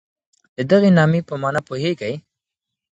[0.57, 2.13] د دغي نامې په مانا پوهېږئ؟